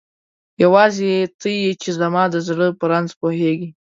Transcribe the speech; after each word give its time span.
یواځی 0.63 1.11
ته 1.39 1.47
یی 1.61 1.71
چی 1.81 1.89
زما 1.99 2.23
د 2.29 2.35
زړه 2.47 2.67
په 2.79 2.85
رنځ 2.91 3.09
پوهیږی 3.19 3.69